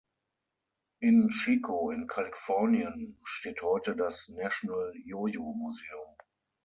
In 1.01 1.29
Chico 1.29 1.91
in 1.91 2.07
Kalifornien 2.07 3.19
steht 3.23 3.61
heute 3.61 3.95
das 3.95 4.29
National 4.29 4.91
Yo-Yo 5.05 5.53
Museum. 5.53 6.15